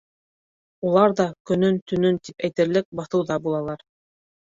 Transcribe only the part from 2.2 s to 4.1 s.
тип әйтерлек баҫыуҙа булалар.